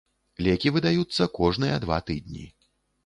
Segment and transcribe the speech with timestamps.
[0.47, 2.47] Лекі выдаюцца кожныя два тыдні.